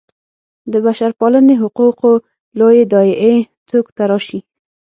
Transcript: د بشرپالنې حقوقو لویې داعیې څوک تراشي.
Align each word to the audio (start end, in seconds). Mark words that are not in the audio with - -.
د 0.71 0.73
بشرپالنې 0.85 1.55
حقوقو 1.61 2.11
لویې 2.59 2.83
داعیې 2.93 3.35
څوک 3.69 3.85
تراشي. 3.97 4.39